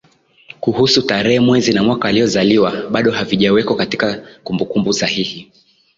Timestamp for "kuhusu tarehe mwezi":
0.59-1.73